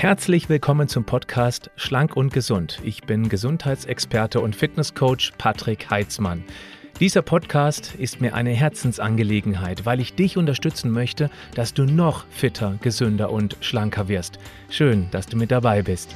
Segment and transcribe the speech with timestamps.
[0.00, 2.80] Herzlich willkommen zum Podcast Schlank und Gesund.
[2.82, 6.42] Ich bin Gesundheitsexperte und Fitnesscoach Patrick Heitzmann.
[7.00, 12.78] Dieser Podcast ist mir eine Herzensangelegenheit, weil ich dich unterstützen möchte, dass du noch fitter,
[12.80, 14.38] gesünder und schlanker wirst.
[14.70, 16.14] Schön, dass du mit dabei bist.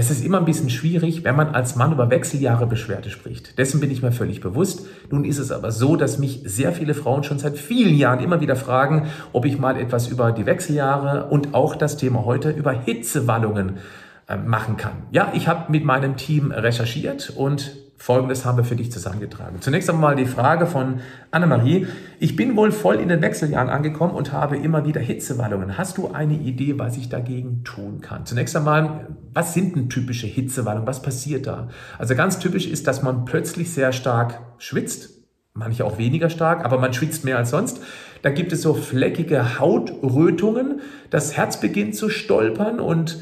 [0.00, 3.58] Es ist immer ein bisschen schwierig, wenn man als Mann über Wechseljahre Beschwerde spricht.
[3.58, 4.86] Dessen bin ich mir völlig bewusst.
[5.10, 8.40] Nun ist es aber so, dass mich sehr viele Frauen schon seit vielen Jahren immer
[8.40, 12.72] wieder fragen, ob ich mal etwas über die Wechseljahre und auch das Thema heute über
[12.72, 13.76] Hitzewallungen
[14.26, 14.92] äh, machen kann.
[15.10, 19.60] Ja, ich habe mit meinem Team recherchiert und Folgendes haben wir für dich zusammengetragen.
[19.60, 21.00] Zunächst einmal die Frage von
[21.30, 21.86] Annemarie.
[22.18, 25.76] Ich bin wohl voll in den Wechseljahren angekommen und habe immer wieder Hitzewallungen.
[25.76, 28.24] Hast du eine Idee, was ich dagegen tun kann?
[28.24, 30.86] Zunächst einmal, was sind denn typische Hitzewallungen?
[30.86, 31.68] Was passiert da?
[31.98, 35.10] Also ganz typisch ist, dass man plötzlich sehr stark schwitzt.
[35.52, 37.82] Manche auch weniger stark, aber man schwitzt mehr als sonst.
[38.22, 40.80] Da gibt es so fleckige Hautrötungen.
[41.10, 43.18] Das Herz beginnt zu stolpern und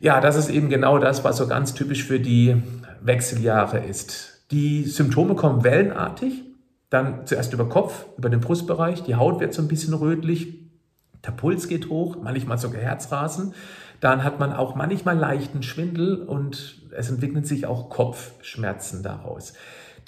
[0.00, 2.56] ja, das ist eben genau das, was so ganz typisch für die
[3.02, 4.31] Wechseljahre ist.
[4.52, 6.44] Die Symptome kommen wellenartig,
[6.90, 10.58] dann zuerst über Kopf, über den Brustbereich, die Haut wird so ein bisschen rötlich,
[11.26, 13.54] der Puls geht hoch, manchmal sogar Herzrasen.
[14.00, 19.52] Dann hat man auch manchmal leichten Schwindel und es entwickeln sich auch Kopfschmerzen daraus.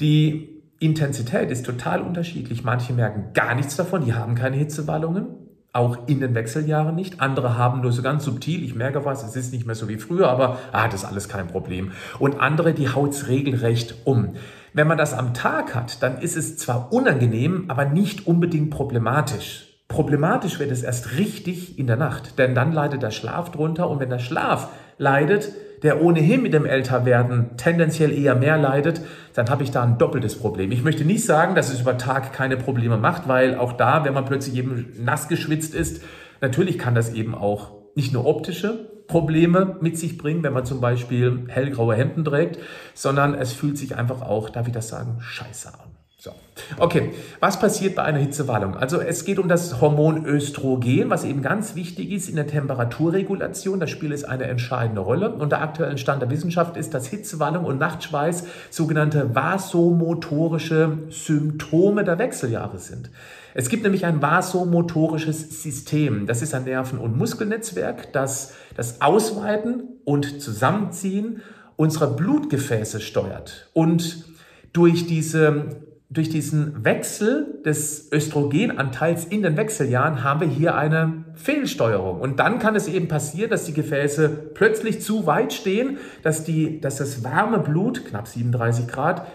[0.01, 2.65] Die Intensität ist total unterschiedlich.
[2.65, 5.44] Manche merken gar nichts davon, die haben keine Hitzewallungen
[5.75, 7.21] auch in den Wechseljahren nicht.
[7.21, 9.99] Andere haben nur so ganz subtil, ich merke was, es ist nicht mehr so wie
[9.99, 11.91] früher, aber ah, das ist alles kein Problem.
[12.21, 14.35] Und andere, die haut's regelrecht um.
[14.73, 19.67] Wenn man das am Tag hat, dann ist es zwar unangenehm, aber nicht unbedingt problematisch.
[19.89, 23.99] Problematisch wird es erst richtig in der Nacht, denn dann leidet der Schlaf drunter und
[23.99, 25.53] wenn der Schlaf leidet,
[25.85, 29.03] der ohnehin mit dem Älterwerden tendenziell eher mehr leidet,
[29.35, 30.73] dann habe ich da ein doppeltes Problem.
[30.73, 34.15] Ich möchte nicht sagen, dass es über Tag keine Probleme macht, weil auch da, wenn
[34.15, 36.03] man plötzlich eben nass geschwitzt ist,
[36.41, 40.81] natürlich kann das eben auch nicht nur optische Probleme mit sich bringen, wenn man zum
[40.81, 42.59] Beispiel hellgraue Hemden trägt,
[42.95, 45.94] sondern es fühlt sich einfach auch, darf ich das sagen, scheiße an.
[46.25, 46.33] So.
[46.79, 48.79] Okay, was passiert bei einer Hitzewallung?
[48.79, 53.79] Also es geht um das Hormon Östrogen, was eben ganz wichtig ist in der Temperaturregulation.
[53.79, 55.35] Das spielt es eine entscheidende Rolle.
[55.35, 62.19] Und der aktuelle Stand der Wissenschaft ist, dass Hitzewallung und Nachtschweiß sogenannte vasomotorische Symptome der
[62.19, 63.11] Wechseljahre sind.
[63.53, 66.27] Es gibt nämlich ein vasomotorisches System.
[66.27, 71.43] Das ist ein Nerven- und Muskelnetzwerk, das das Ausweiten und Zusammenziehen
[71.77, 73.69] unserer Blutgefäße steuert.
[73.75, 74.25] Und
[74.73, 75.67] durch diese
[76.15, 82.21] durch diesen Wechsel des Östrogenanteils in den Wechseljahren haben wir hier eine Fehlsteuerung.
[82.21, 86.81] Und dann kann es eben passieren, dass die Gefäße plötzlich zu weit stehen, dass, die,
[86.81, 89.27] dass das warme Blut, knapp 37 Grad,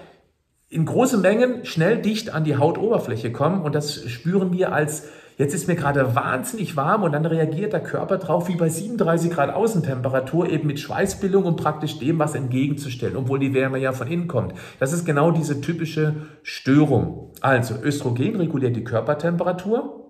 [0.69, 3.61] in großen Mengen schnell dicht an die Hautoberfläche kommen.
[3.61, 7.79] Und das spüren wir als Jetzt ist mir gerade wahnsinnig warm und dann reagiert der
[7.79, 13.15] Körper drauf wie bei 37 Grad Außentemperatur eben mit Schweißbildung und praktisch dem was entgegenzustellen,
[13.15, 14.53] obwohl die Wärme ja von innen kommt.
[14.81, 17.31] Das ist genau diese typische Störung.
[17.39, 20.09] Also Östrogen reguliert die Körpertemperatur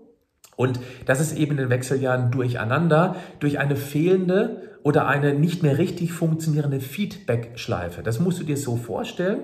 [0.55, 5.77] und das ist eben in den Wechseljahren durcheinander durch eine fehlende oder eine nicht mehr
[5.77, 8.01] richtig funktionierende Feedback-Schleife.
[8.01, 9.41] Das musst du dir so vorstellen.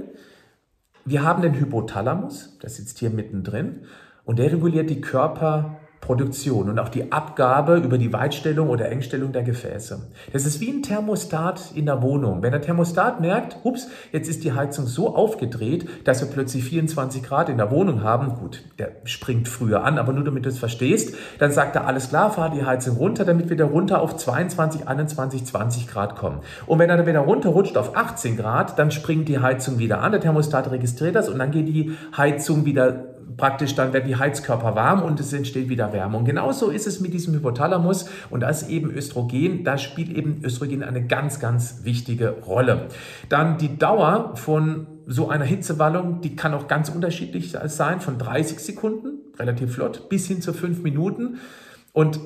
[1.06, 3.82] Wir haben den Hypothalamus, das sitzt hier mittendrin,
[4.26, 9.44] und der reguliert die Körperproduktion und auch die Abgabe über die Weitstellung oder Engstellung der
[9.44, 10.02] Gefäße.
[10.34, 12.42] Das ist wie ein Thermostat in der Wohnung.
[12.42, 17.22] Wenn der Thermostat merkt, ups, jetzt ist die Heizung so aufgedreht, dass wir plötzlich 24
[17.22, 20.58] Grad in der Wohnung haben, gut, der springt früher an, aber nur damit du es
[20.58, 24.18] verstehst, dann sagt er, alles klar, fahr die Heizung runter, damit wir da runter auf
[24.18, 26.40] 22, 21, 20 Grad kommen.
[26.66, 30.14] Und wenn er dann wieder runterrutscht auf 18 Grad, dann springt die Heizung wieder an,
[30.14, 34.76] der Thermostat registriert das und dann geht die Heizung wieder praktisch dann werden die Heizkörper
[34.76, 36.18] warm und es entsteht wieder Wärme.
[36.18, 39.64] Und genauso ist es mit diesem Hypothalamus und das eben Östrogen.
[39.64, 42.88] Da spielt eben Östrogen eine ganz, ganz wichtige Rolle.
[43.30, 48.60] Dann die Dauer von so einer Hitzewallung, die kann auch ganz unterschiedlich sein, von 30
[48.60, 51.38] Sekunden, relativ flott, bis hin zu 5 Minuten.
[51.94, 52.20] Und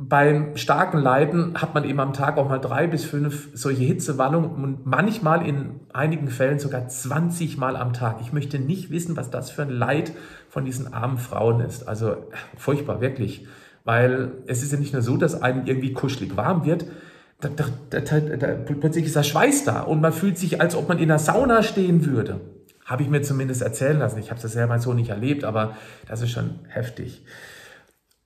[0.00, 4.50] beim starken Leiden hat man eben am Tag auch mal drei bis fünf solche Hitzewallungen
[4.50, 8.20] und manchmal in einigen Fällen sogar 20 Mal am Tag.
[8.20, 10.12] Ich möchte nicht wissen, was das für ein Leid
[10.48, 11.88] von diesen armen Frauen ist.
[11.88, 13.48] Also furchtbar, wirklich.
[13.84, 16.86] Weil es ist ja nicht nur so, dass einem irgendwie kuschelig warm wird,
[17.40, 20.88] da, da, da, da, plötzlich ist der Schweiß da und man fühlt sich, als ob
[20.88, 22.40] man in der Sauna stehen würde.
[22.84, 24.18] Habe ich mir zumindest erzählen lassen.
[24.18, 27.22] Ich habe das selber so nicht erlebt, aber das ist schon heftig.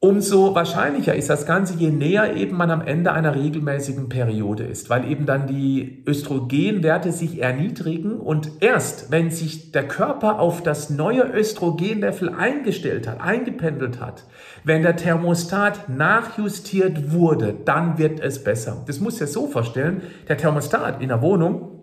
[0.03, 4.91] Umso wahrscheinlicher ist das Ganze, je näher eben man am Ende einer regelmäßigen Periode ist,
[4.91, 10.91] weil eben dann die Östrogenwerte sich erniedrigen und erst wenn sich der Körper auf das
[10.91, 14.25] neue Östrogenlevel eingestellt hat, eingependelt hat,
[14.65, 18.83] wenn der Thermostat nachjustiert wurde, dann wird es besser.
[18.89, 21.81] Das muss ja so vorstellen, der Thermostat in der Wohnung,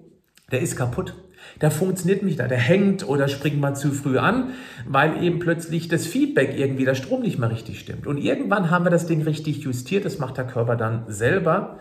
[0.51, 1.15] der ist kaputt
[1.61, 4.51] der funktioniert nicht, der hängt oder springt man zu früh an,
[4.87, 8.07] weil eben plötzlich das Feedback irgendwie, der Strom nicht mehr richtig stimmt.
[8.07, 11.79] Und irgendwann haben wir das Ding richtig justiert, das macht der Körper dann selber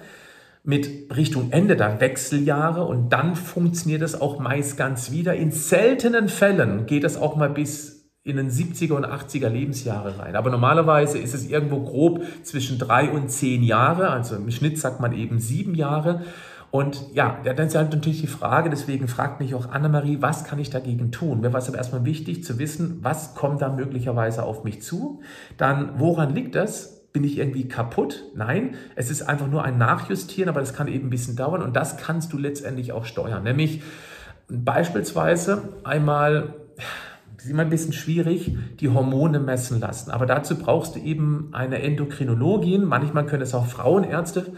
[0.64, 5.34] mit Richtung Ende der Wechseljahre und dann funktioniert es auch meist ganz wieder.
[5.34, 7.98] In seltenen Fällen geht es auch mal bis
[8.28, 10.36] in den 70er und 80er Lebensjahre rein.
[10.36, 15.00] Aber normalerweise ist es irgendwo grob zwischen drei und zehn Jahre, also im Schnitt sagt
[15.00, 16.22] man eben sieben Jahre.
[16.70, 20.58] Und ja, dann ist halt natürlich die Frage, deswegen fragt mich auch Annemarie, was kann
[20.58, 21.40] ich dagegen tun?
[21.40, 25.20] Mir war es aber erstmal wichtig zu wissen, was kommt da möglicherweise auf mich zu?
[25.56, 27.06] Dann, woran liegt das?
[27.12, 28.24] Bin ich irgendwie kaputt?
[28.34, 31.74] Nein, es ist einfach nur ein Nachjustieren, aber das kann eben ein bisschen dauern und
[31.74, 33.44] das kannst du letztendlich auch steuern.
[33.44, 33.82] Nämlich
[34.48, 36.54] beispielsweise einmal,
[37.34, 40.10] das ist immer ein bisschen schwierig, die Hormone messen lassen.
[40.10, 44.52] Aber dazu brauchst du eben eine Endokrinologin, manchmal können es auch Frauenärzte.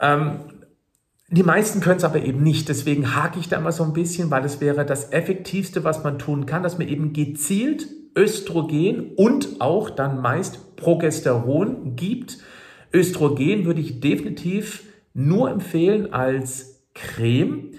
[0.00, 0.40] Ähm,
[1.32, 2.68] die meisten können es aber eben nicht.
[2.68, 6.18] Deswegen hake ich da immer so ein bisschen, weil es wäre das Effektivste, was man
[6.18, 7.86] tun kann, dass man eben gezielt
[8.16, 12.38] Östrogen und auch dann meist Progesteron gibt.
[12.92, 14.84] Östrogen würde ich definitiv
[15.14, 17.74] nur empfehlen als Creme.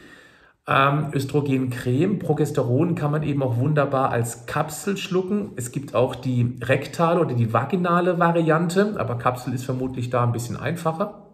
[0.65, 5.51] Ähm, Östrogencreme, Progesteron kann man eben auch wunderbar als Kapsel schlucken.
[5.57, 10.31] Es gibt auch die rektale oder die vaginale Variante, aber Kapsel ist vermutlich da ein
[10.31, 11.30] bisschen einfacher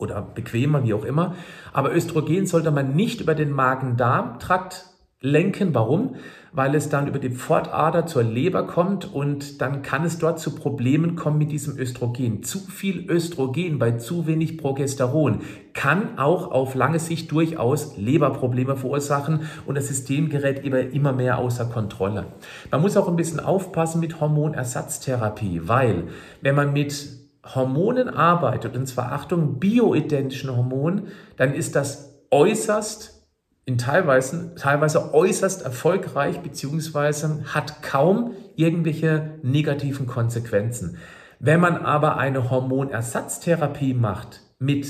[0.00, 1.34] oder bequemer, wie auch immer.
[1.72, 4.86] Aber Östrogen sollte man nicht über den Magen-Darm-Trakt
[5.22, 5.74] lenken.
[5.74, 6.16] Warum?
[6.52, 10.54] Weil es dann über die Pfortader zur Leber kommt und dann kann es dort zu
[10.54, 12.42] Problemen kommen mit diesem Östrogen.
[12.42, 15.42] Zu viel Östrogen bei zu wenig Progesteron
[15.74, 21.66] kann auch auf lange Sicht durchaus Leberprobleme verursachen und das System gerät immer mehr außer
[21.66, 22.26] Kontrolle.
[22.70, 26.04] Man muss auch ein bisschen aufpassen mit Hormonersatztherapie, weil
[26.40, 33.26] wenn man mit Hormonen arbeitet, und zwar Achtung, bioidentischen Hormonen, dann ist das äußerst,
[33.64, 40.98] in teilweise, teilweise äußerst erfolgreich, beziehungsweise hat kaum irgendwelche negativen Konsequenzen.
[41.38, 44.86] Wenn man aber eine Hormonersatztherapie macht mit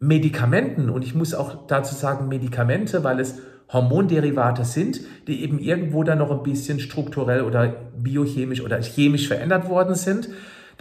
[0.00, 3.38] Medikamenten, und ich muss auch dazu sagen Medikamente, weil es
[3.72, 9.68] Hormonderivate sind, die eben irgendwo dann noch ein bisschen strukturell oder biochemisch oder chemisch verändert
[9.68, 10.28] worden sind,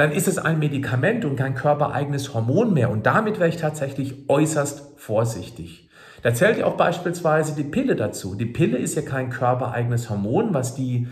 [0.01, 2.89] dann ist es ein Medikament und kein körpereigenes Hormon mehr.
[2.89, 5.89] Und damit wäre ich tatsächlich äußerst vorsichtig.
[6.23, 8.33] Da zählt ja auch beispielsweise die Pille dazu.
[8.33, 11.07] Die Pille ist ja kein körpereigenes Hormon, was die,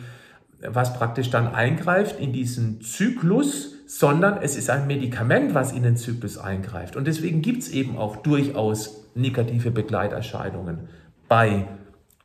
[0.67, 5.95] was praktisch dann eingreift in diesen Zyklus, sondern es ist ein Medikament, was in den
[5.95, 6.95] Zyklus eingreift.
[6.95, 10.89] Und deswegen gibt es eben auch durchaus negative Begleiterscheinungen
[11.27, 11.67] bei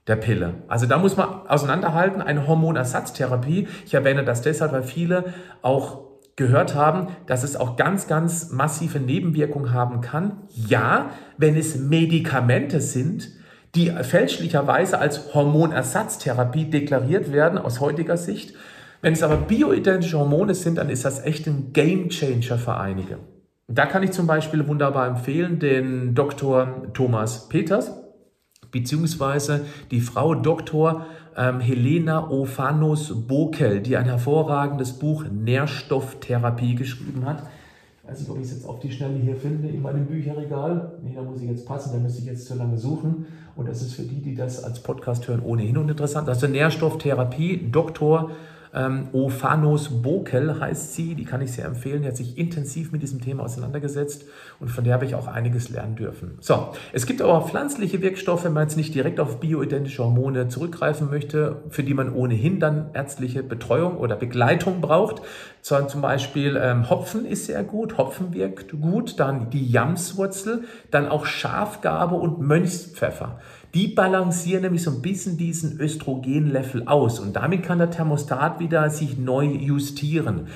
[0.06, 0.54] der Pille.
[0.68, 3.68] Also da muss man auseinanderhalten, eine Hormonersatztherapie.
[3.84, 8.98] Ich erwähne das deshalb, weil viele auch gehört haben, dass es auch ganz, ganz massive
[8.98, 10.42] Nebenwirkungen haben kann.
[10.50, 13.28] Ja, wenn es Medikamente sind,
[13.74, 18.54] die fälschlicherweise als Hormonersatztherapie deklariert werden aus heutiger Sicht.
[19.00, 23.18] Wenn es aber bioidentische Hormone sind, dann ist das echt ein Gamechanger für einige.
[23.66, 26.88] Da kann ich zum Beispiel wunderbar empfehlen den Dr.
[26.92, 27.92] Thomas Peters,
[28.70, 37.42] beziehungsweise die Frau Dr ähm, Helena Ophanos Bokel, die ein hervorragendes Buch Nährstofftherapie geschrieben hat.
[38.02, 40.92] Ich weiß nicht, ob ich es jetzt auf die Schnelle hier finde in meinem Bücherregal.
[41.02, 43.26] Nee, da muss ich jetzt passen, da müsste ich jetzt zu lange suchen.
[43.56, 46.28] Und das ist für die, die das als Podcast hören, ohnehin uninteressant.
[46.28, 48.30] Also Nährstofftherapie, Doktor
[48.74, 52.02] ähm, Ophanos Bokel heißt sie, die kann ich sehr empfehlen.
[52.02, 54.24] Die hat sich intensiv mit diesem Thema auseinandergesetzt
[54.58, 56.38] und von der habe ich auch einiges lernen dürfen.
[56.40, 61.08] So, es gibt aber pflanzliche Wirkstoffe, wenn man jetzt nicht direkt auf bioidentische Hormone zurückgreifen
[61.10, 65.22] möchte, für die man ohnehin dann ärztliche Betreuung oder Begleitung braucht.
[65.62, 71.24] Zum Beispiel ähm, Hopfen ist sehr gut, Hopfen wirkt gut, dann die Jamswurzel, dann auch
[71.24, 73.38] Schafgabe und Mönchspfeffer.
[73.74, 78.90] Die balancieren nämlich so ein bisschen diesen Östrogenlevel aus und damit kann der Thermostat wieder
[78.90, 80.48] sich neu justieren.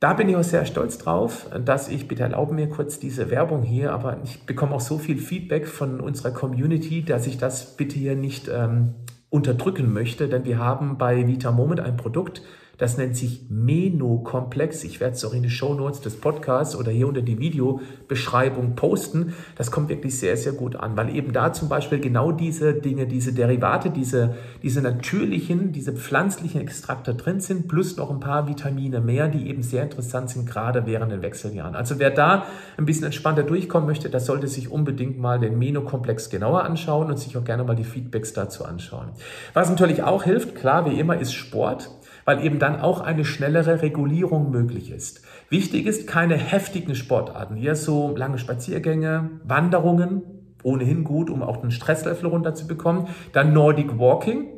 [0.00, 3.62] Da bin ich auch sehr stolz drauf, dass ich, bitte erlauben mir kurz diese Werbung
[3.62, 7.96] hier, aber ich bekomme auch so viel Feedback von unserer Community, dass ich das bitte
[7.96, 8.94] hier nicht ähm,
[9.30, 12.42] unterdrücken möchte, denn wir haben bei Vita Moment ein Produkt,
[12.82, 14.82] Das nennt sich Menokomplex.
[14.82, 18.74] Ich werde es auch in die Show Notes des Podcasts oder hier unter die Videobeschreibung
[18.74, 19.34] posten.
[19.54, 23.06] Das kommt wirklich sehr, sehr gut an, weil eben da zum Beispiel genau diese Dinge,
[23.06, 24.34] diese Derivate, diese,
[24.64, 29.62] diese natürlichen, diese pflanzlichen Extrakte drin sind, plus noch ein paar Vitamine mehr, die eben
[29.62, 31.76] sehr interessant sind, gerade während den Wechseljahren.
[31.76, 32.46] Also wer da
[32.76, 37.18] ein bisschen entspannter durchkommen möchte, der sollte sich unbedingt mal den Menokomplex genauer anschauen und
[37.20, 39.10] sich auch gerne mal die Feedbacks dazu anschauen.
[39.54, 41.88] Was natürlich auch hilft, klar wie immer, ist Sport
[42.24, 45.22] weil eben dann auch eine schnellere Regulierung möglich ist.
[45.48, 50.22] Wichtig ist keine heftigen Sportarten, eher so lange Spaziergänge, Wanderungen,
[50.62, 53.08] ohnehin gut, um auch den Stresslevel runterzubekommen.
[53.32, 54.48] Dann Nordic Walking,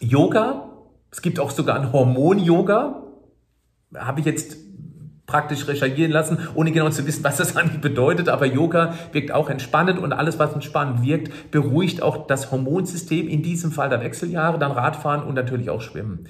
[0.00, 0.70] Yoga,
[1.10, 3.02] es gibt auch sogar ein Hormon-Yoga,
[3.94, 4.56] habe ich jetzt
[5.26, 8.28] praktisch recherchieren lassen, ohne genau zu wissen, was das eigentlich bedeutet.
[8.28, 13.42] Aber Yoga wirkt auch entspannend und alles, was entspannend wirkt, beruhigt auch das Hormonsystem, in
[13.42, 16.28] diesem Fall der Wechseljahre, dann Radfahren und natürlich auch Schwimmen.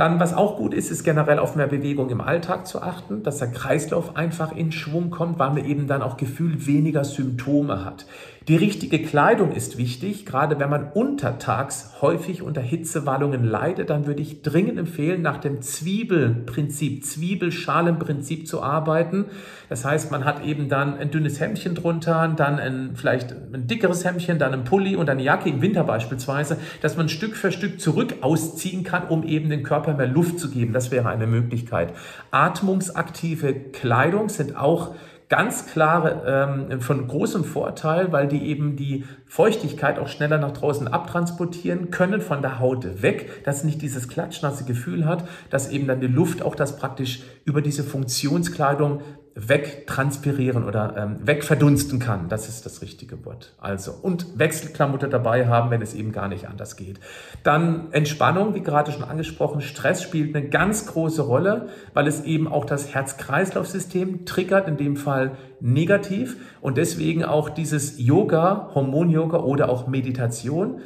[0.00, 3.36] Dann, was auch gut ist, ist generell auf mehr Bewegung im Alltag zu achten, dass
[3.36, 8.06] der Kreislauf einfach in Schwung kommt, weil man eben dann auch gefühlt weniger Symptome hat.
[8.48, 14.22] Die richtige Kleidung ist wichtig, gerade wenn man untertags häufig unter Hitzewallungen leidet, dann würde
[14.22, 19.26] ich dringend empfehlen, nach dem Zwiebelprinzip, Zwiebelschalenprinzip zu arbeiten.
[19.68, 24.06] Das heißt, man hat eben dann ein dünnes Hemdchen drunter, dann ein, vielleicht ein dickeres
[24.06, 27.78] Hemdchen, dann ein Pulli und eine Jacke im Winter beispielsweise, dass man Stück für Stück
[27.78, 30.72] zurück ausziehen kann, um eben den Körper mehr Luft zu geben.
[30.72, 31.92] Das wäre eine Möglichkeit.
[32.30, 34.94] Atmungsaktive Kleidung sind auch
[35.30, 40.88] ganz klar ähm, von großem Vorteil, weil die eben die Feuchtigkeit auch schneller nach draußen
[40.88, 46.00] abtransportieren können von der Haut weg, dass nicht dieses klatschnasse Gefühl hat, dass eben dann
[46.00, 49.00] die Luft auch das praktisch über diese Funktionskleidung
[49.34, 52.28] wegtranspirieren oder ähm, wegverdunsten kann.
[52.28, 53.54] Das ist das richtige Wort.
[53.58, 56.98] Also, und Wechselklamotte dabei haben, wenn es eben gar nicht anders geht.
[57.42, 59.60] Dann Entspannung, wie gerade schon angesprochen.
[59.60, 64.96] Stress spielt eine ganz große Rolle, weil es eben auch das Herz-Kreislauf-System triggert, in dem
[64.96, 66.36] Fall negativ.
[66.60, 70.80] Und deswegen auch dieses Yoga, Hormon-Yoga oder auch Meditation.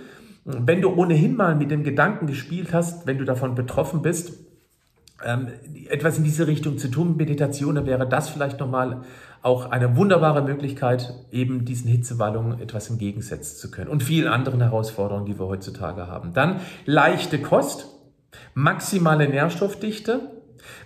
[0.44, 4.43] Wenn du ohnehin mal mit dem Gedanken gespielt hast, wenn du davon betroffen bist,
[5.22, 5.48] ähm,
[5.88, 9.02] etwas in diese Richtung zu tun, Meditation, dann wäre das vielleicht nochmal
[9.42, 15.26] auch eine wunderbare Möglichkeit, eben diesen Hitzewallungen etwas entgegensetzen zu können und vielen anderen Herausforderungen,
[15.26, 16.32] die wir heutzutage haben.
[16.32, 17.88] Dann leichte Kost,
[18.54, 20.20] maximale Nährstoffdichte,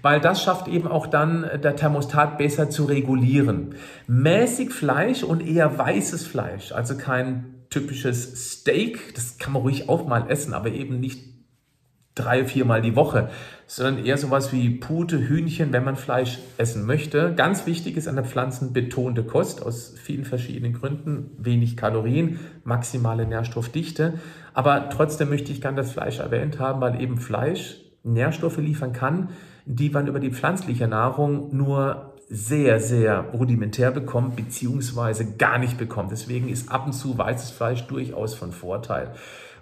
[0.02, 3.76] weil das schafft eben auch dann der Thermostat besser zu regulieren.
[4.08, 10.06] Mäßig Fleisch und eher weißes Fleisch, also kein typisches Steak, das kann man ruhig auch
[10.06, 11.37] mal essen, aber eben nicht
[12.18, 13.30] drei, viermal die Woche,
[13.66, 17.34] sondern eher sowas wie Pute, Hühnchen, wenn man Fleisch essen möchte.
[17.34, 21.30] Ganz wichtig ist eine pflanzenbetonte Kost aus vielen verschiedenen Gründen.
[21.38, 24.14] Wenig Kalorien, maximale Nährstoffdichte.
[24.54, 29.30] Aber trotzdem möchte ich gerne das Fleisch erwähnt haben, weil eben Fleisch Nährstoffe liefern kann,
[29.66, 36.12] die man über die pflanzliche Nahrung nur sehr, sehr rudimentär bekommt, beziehungsweise gar nicht bekommt.
[36.12, 39.12] Deswegen ist ab und zu weißes Fleisch durchaus von Vorteil.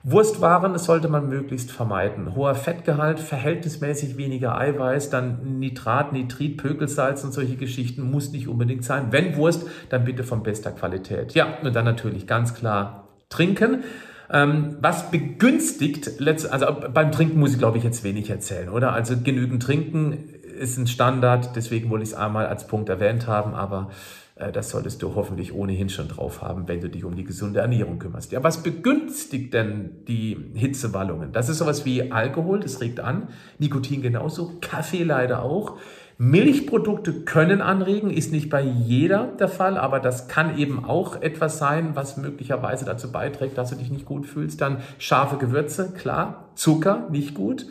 [0.08, 2.36] Wurstwaren sollte man möglichst vermeiden.
[2.36, 8.84] Hoher Fettgehalt, verhältnismäßig weniger Eiweiß, dann Nitrat, Nitrit, Pökelsalz und solche Geschichten muss nicht unbedingt
[8.84, 9.08] sein.
[9.10, 11.34] Wenn Wurst, dann bitte von bester Qualität.
[11.34, 13.82] Ja, und dann natürlich ganz klar trinken.
[14.30, 16.20] Ähm, was begünstigt,
[16.52, 18.92] also beim Trinken muss ich glaube ich jetzt wenig erzählen, oder?
[18.92, 20.12] Also genügend trinken
[20.56, 24.68] ist ein Standard, deswegen wollte ich es einmal als Punkt erwähnt haben, aber äh, das
[24.68, 28.32] solltest du hoffentlich ohnehin schon drauf haben, wenn du dich um die gesunde Ernährung kümmerst.
[28.32, 31.32] Ja, was begünstigt denn die Hitzewallungen?
[31.32, 33.28] Das ist sowas wie Alkohol, das regt an,
[33.58, 35.78] Nikotin genauso, Kaffee leider auch.
[36.18, 41.58] Milchprodukte können anregen, ist nicht bei jeder der Fall, aber das kann eben auch etwas
[41.58, 44.60] sein, was möglicherweise dazu beiträgt, dass du dich nicht gut fühlst.
[44.60, 47.66] Dann scharfe Gewürze, klar, Zucker, nicht gut.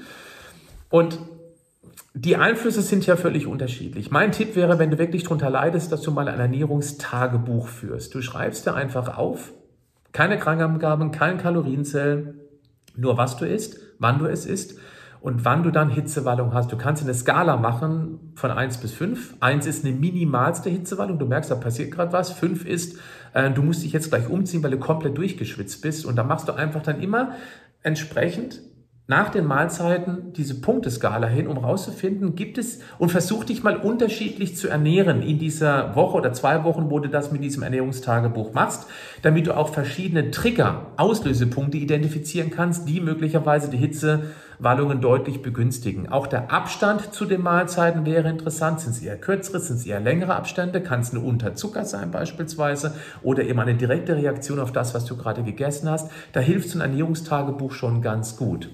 [0.89, 1.19] Und
[2.13, 4.09] die Einflüsse sind ja völlig unterschiedlich.
[4.09, 8.15] Mein Tipp wäre, wenn du wirklich darunter leidest, dass du mal ein Ernährungstagebuch führst.
[8.15, 9.51] Du schreibst dir einfach auf,
[10.13, 12.35] keine Krankangaben, kein Kalorienzell,
[12.95, 14.79] nur was du isst, wann du es isst
[15.19, 16.71] und wann du dann Hitzewallung hast.
[16.71, 19.35] Du kannst eine Skala machen von 1 bis 5.
[19.41, 22.31] 1 ist eine minimalste Hitzewallung, du merkst, da passiert gerade was.
[22.31, 22.97] 5 ist,
[23.33, 26.05] äh, du musst dich jetzt gleich umziehen, weil du komplett durchgeschwitzt bist.
[26.05, 27.31] Und da machst du einfach dann immer
[27.83, 28.61] entsprechend
[29.07, 34.57] nach den Mahlzeiten diese Punkteskala hin, um rauszufinden, gibt es und versuch dich mal unterschiedlich
[34.57, 38.88] zu ernähren in dieser Woche oder zwei Wochen, wo du das mit diesem Ernährungstagebuch machst,
[39.21, 46.09] damit du auch verschiedene Trigger, Auslösepunkte identifizieren kannst, die möglicherweise die Hitze Wallungen deutlich begünstigen.
[46.09, 48.79] Auch der Abstand zu den Mahlzeiten wäre interessant.
[48.79, 50.81] Sind es eher kürzere, sind es eher längere Abstände?
[50.81, 55.17] Kann es eine Unterzucker sein beispielsweise oder eben eine direkte Reaktion auf das, was du
[55.17, 56.12] gerade gegessen hast?
[56.33, 58.69] Da hilft so ein Ernährungstagebuch schon ganz gut.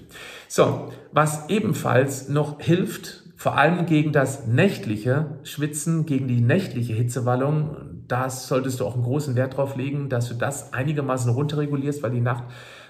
[0.48, 8.04] So, was ebenfalls noch hilft, vor allem gegen das nächtliche Schwitzen, gegen die nächtliche Hitzewallung,
[8.06, 12.12] da solltest du auch einen großen Wert drauf legen, dass du das einigermaßen runterregulierst, weil
[12.12, 12.44] die Nacht,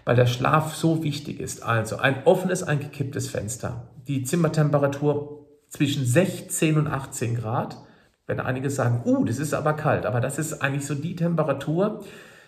[0.05, 1.63] weil der Schlaf so wichtig ist.
[1.63, 3.89] Also ein offenes, ein gekipptes Fenster.
[4.09, 7.79] Die Zimmertemperatur zwischen 16 und 18 Grad.
[8.27, 12.05] Wenn einige sagen, uh, das ist aber kalt, aber das ist eigentlich so die Temperatur,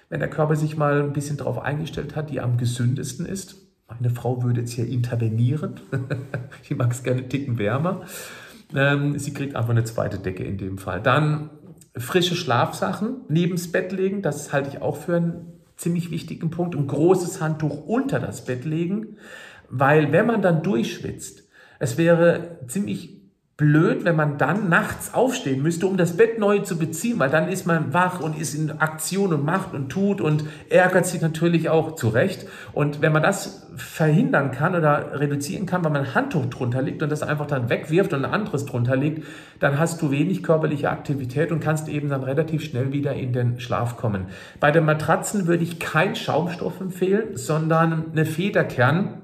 [0.08, 3.56] wenn der Körper sich mal ein bisschen darauf eingestellt hat, die am gesündesten ist.
[3.88, 5.80] Meine Frau würde jetzt hier intervenieren.
[6.62, 8.02] ich mag es gerne ticken wärmer.
[8.75, 11.00] Ähm, sie kriegt einfach eine zweite Decke in dem Fall.
[11.00, 11.50] Dann
[11.96, 14.23] frische Schlafsachen neben das Bett legen.
[14.23, 16.75] Das halte ich auch für einen ziemlich wichtigen Punkt.
[16.75, 19.16] Ein großes Handtuch unter das Bett legen.
[19.69, 23.24] Weil wenn man dann durchschwitzt, es wäre ziemlich
[23.56, 27.49] blöd, wenn man dann nachts aufstehen müsste, um das Bett neu zu beziehen, weil dann
[27.49, 31.68] ist man wach und ist in Aktion und macht und tut und ärgert sich natürlich
[31.68, 32.49] auch zurecht.
[32.73, 37.00] Und wenn man das verhindern kann oder reduzieren kann, weil man ein Handtuch drunter legt
[37.04, 39.25] und das einfach dann wegwirft und ein anderes drunter legt,
[39.61, 43.61] dann hast du wenig körperliche Aktivität und kannst eben dann relativ schnell wieder in den
[43.61, 44.26] Schlaf kommen.
[44.58, 49.20] Bei den Matratzen würde ich kein Schaumstoff empfehlen, sondern eine Federkern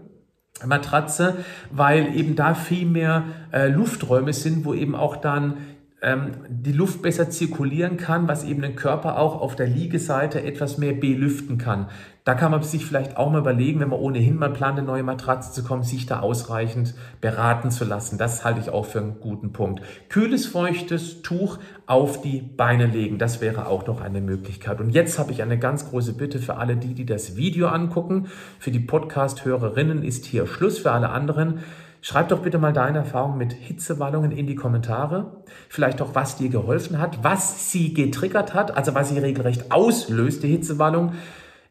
[0.67, 1.39] Matratze,
[1.71, 5.57] weil eben da viel mehr äh, Lufträume sind, wo eben auch dann
[6.03, 10.95] die Luft besser zirkulieren kann, was eben den Körper auch auf der Liegeseite etwas mehr
[10.95, 11.89] belüften kann.
[12.25, 15.03] Da kann man sich vielleicht auch mal überlegen, wenn man ohnehin mal plant, eine neue
[15.03, 18.17] Matratze zu kommen, sich da ausreichend beraten zu lassen.
[18.17, 19.83] Das halte ich auch für einen guten Punkt.
[20.09, 24.81] Kühles, feuchtes Tuch auf die Beine legen, das wäre auch noch eine Möglichkeit.
[24.81, 28.29] Und jetzt habe ich eine ganz große Bitte für alle die, die das Video angucken.
[28.59, 31.61] Für die Podcast-Hörerinnen ist hier Schluss, für alle anderen.
[32.03, 35.43] Schreib doch bitte mal deine Erfahrung mit Hitzewallungen in die Kommentare.
[35.69, 40.43] Vielleicht auch, was dir geholfen hat, was sie getriggert hat, also was sie regelrecht auslöst,
[40.43, 41.13] die Hitzewallung.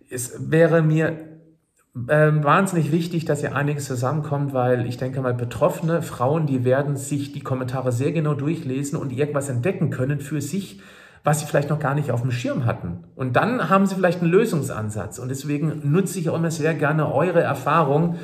[0.09, 1.17] Es wäre mir
[2.07, 6.95] äh, wahnsinnig wichtig, dass hier einiges zusammenkommt, weil ich denke mal, betroffene Frauen, die werden
[6.95, 10.81] sich die Kommentare sehr genau durchlesen und irgendwas entdecken können für sich,
[11.23, 13.05] was sie vielleicht noch gar nicht auf dem Schirm hatten.
[13.15, 15.17] Und dann haben sie vielleicht einen Lösungsansatz.
[15.17, 18.17] Und deswegen nutze ich auch immer sehr gerne eure Erfahrung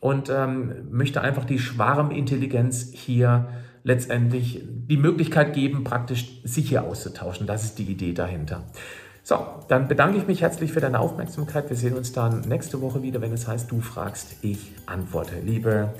[0.00, 3.48] und ähm, möchte einfach die Schwarmintelligenz hier
[3.84, 7.46] letztendlich die Möglichkeit geben, praktisch sich hier auszutauschen.
[7.46, 8.62] Das ist die Idee dahinter.
[9.22, 9.38] So,
[9.68, 11.68] dann bedanke ich mich herzlich für deine Aufmerksamkeit.
[11.68, 15.34] Wir sehen uns dann nächste Woche wieder, wenn es heißt, du fragst, ich antworte.
[15.44, 15.92] Liebe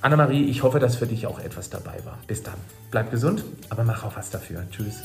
[0.00, 2.18] Annemarie, ich hoffe, dass für dich auch etwas dabei war.
[2.26, 2.56] Bis dann.
[2.90, 4.64] Bleib gesund, aber mach auch was dafür.
[4.70, 5.02] Tschüss.